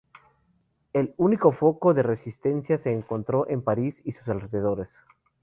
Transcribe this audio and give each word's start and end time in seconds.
El 0.93 1.13
único 1.17 1.51
foco 1.51 1.93
de 1.93 2.01
resistencia 2.01 2.79
se 2.79 2.91
encontró 2.91 3.47
en 3.47 3.61
París 3.61 4.01
y 4.03 4.13
sus 4.13 4.27
alrededores. 4.29 4.89